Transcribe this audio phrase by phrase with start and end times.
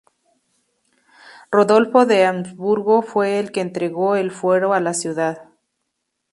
[1.51, 5.49] Rodolfo I de Habsburgo fue el que entregó el fuero a la ciudad.